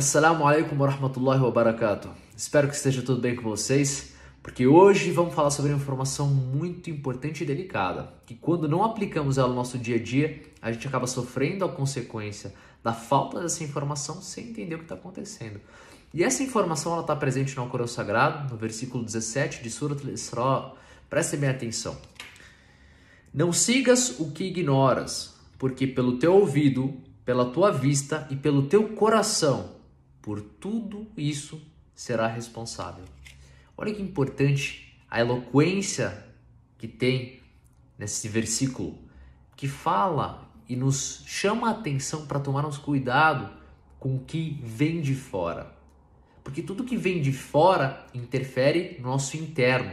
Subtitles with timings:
[0.00, 2.08] Assalamu alaikum wa rahmatullahi wa barakatuh.
[2.34, 6.88] Espero que esteja tudo bem com vocês, porque hoje vamos falar sobre uma informação muito
[6.88, 10.88] importante e delicada, que quando não aplicamos ela no nosso dia a dia, a gente
[10.88, 15.60] acaba sofrendo a consequência da falta dessa informação sem entender o que está acontecendo.
[16.14, 20.72] E essa informação está presente no Alcorão Sagrado, no versículo 17 de Surat al-Isra.
[21.10, 21.94] Prestem bem atenção.
[23.34, 28.88] Não sigas o que ignoras, porque pelo teu ouvido, pela tua vista e pelo teu
[28.94, 29.78] coração,
[30.22, 31.60] por tudo isso
[31.94, 33.04] será responsável.
[33.76, 36.26] Olha que importante a eloquência
[36.78, 37.40] que tem
[37.98, 38.98] nesse versículo,
[39.56, 43.50] que fala e nos chama a atenção para tomarmos cuidado
[43.98, 45.74] com o que vem de fora.
[46.42, 49.92] Porque tudo que vem de fora interfere no nosso interno.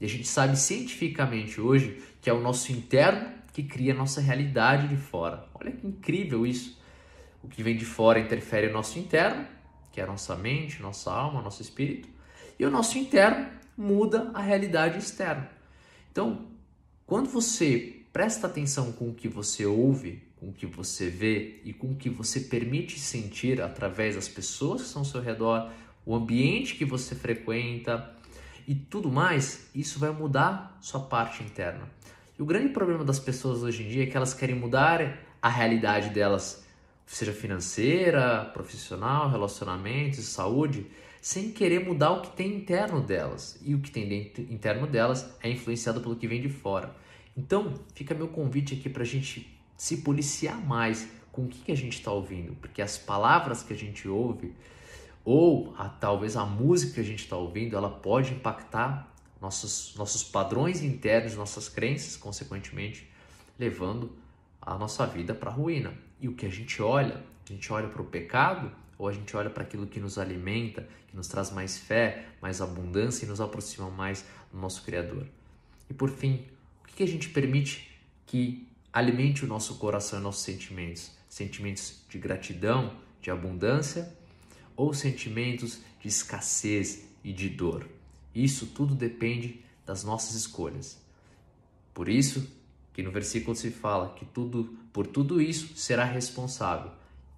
[0.00, 4.20] E a gente sabe cientificamente hoje que é o nosso interno que cria a nossa
[4.20, 5.46] realidade de fora.
[5.54, 6.80] Olha que incrível isso.
[7.42, 9.46] O que vem de fora interfere no nosso interno,
[9.98, 12.08] que é a nossa mente, nossa alma, nosso espírito,
[12.56, 15.50] e o nosso interno muda a realidade externa.
[16.12, 16.46] Então,
[17.04, 21.72] quando você presta atenção com o que você ouve, com o que você vê e
[21.72, 25.68] com o que você permite sentir através das pessoas que estão ao seu redor,
[26.06, 28.14] o ambiente que você frequenta
[28.68, 31.90] e tudo mais, isso vai mudar sua parte interna.
[32.38, 35.48] E o grande problema das pessoas hoje em dia é que elas querem mudar a
[35.48, 36.64] realidade delas,
[37.08, 40.86] seja financeira, profissional, relacionamentos, saúde,
[41.22, 43.58] sem querer mudar o que tem interno delas.
[43.62, 46.94] E o que tem dentro, interno delas é influenciado pelo que vem de fora.
[47.36, 51.72] Então, fica meu convite aqui para a gente se policiar mais com o que, que
[51.72, 54.52] a gente está ouvindo, porque as palavras que a gente ouve,
[55.24, 60.22] ou a, talvez a música que a gente está ouvindo, ela pode impactar nossos, nossos
[60.22, 63.08] padrões internos, nossas crenças, consequentemente,
[63.58, 64.12] levando
[64.60, 66.07] a nossa vida para ruína.
[66.20, 69.36] E o que a gente olha, a gente olha para o pecado ou a gente
[69.36, 73.40] olha para aquilo que nos alimenta, que nos traz mais fé, mais abundância e nos
[73.40, 75.26] aproxima mais do nosso Criador.
[75.88, 76.44] E por fim,
[76.84, 77.88] o que a gente permite
[78.26, 81.12] que alimente o nosso coração e nossos sentimentos?
[81.28, 84.12] Sentimentos de gratidão, de abundância
[84.76, 87.86] ou sentimentos de escassez e de dor?
[88.34, 91.00] Isso tudo depende das nossas escolhas.
[91.94, 92.46] Por isso
[92.98, 96.90] que no versículo se fala que tudo, por tudo isso será responsável.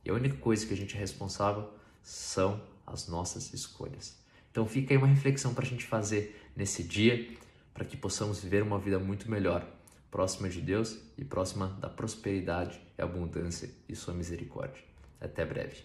[0.02, 1.68] E a única coisa que a gente é responsável
[2.02, 4.16] são as nossas escolhas.
[4.50, 7.28] Então fica aí uma reflexão para a gente fazer nesse dia,
[7.74, 9.62] para que possamos viver uma vida muito melhor,
[10.10, 14.82] próxima de Deus e próxima da prosperidade e abundância e sua misericórdia.
[15.20, 15.82] Até breve.